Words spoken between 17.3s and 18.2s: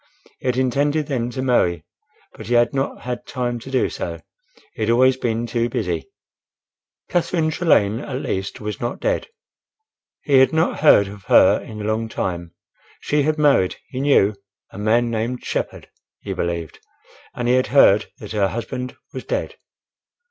and he had heard